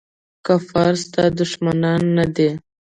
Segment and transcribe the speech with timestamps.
[0.45, 2.49] کفار ستا دښمنان نه دي.